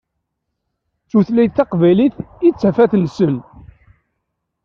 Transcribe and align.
D 1.05 1.07
tutlayt 1.09 1.55
taqbaylit 1.57 2.15
i 2.47 2.49
d 2.53 2.55
tafat-nsen. 2.61 3.35